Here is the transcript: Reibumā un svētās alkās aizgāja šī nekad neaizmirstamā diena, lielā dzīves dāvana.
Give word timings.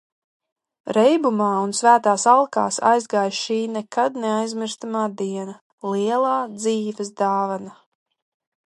Reibumā 0.95 1.49
un 1.65 1.73
svētās 1.79 2.25
alkās 2.31 2.79
aizgāja 2.93 3.35
šī 3.41 3.59
nekad 3.75 4.19
neaizmirstamā 4.25 5.05
diena, 5.23 5.55
lielā 5.93 6.37
dzīves 6.57 7.15
dāvana. 7.25 7.79